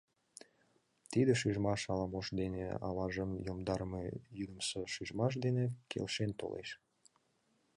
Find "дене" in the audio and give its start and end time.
2.39-2.65, 5.45-5.65